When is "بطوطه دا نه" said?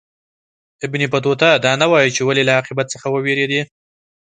1.13-1.85